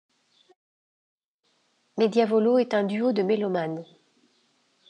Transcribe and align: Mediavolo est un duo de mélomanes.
Mediavolo 1.95 2.57
est 2.57 2.73
un 2.73 2.83
duo 2.85 3.11
de 3.13 3.21
mélomanes. 3.21 3.85